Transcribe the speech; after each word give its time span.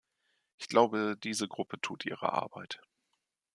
Ich 0.57 0.67
glaube, 0.67 1.15
diese 1.23 1.47
Gruppe 1.47 1.79
tut 1.79 2.07
ihre 2.07 2.33
Arbeit. 2.33 2.81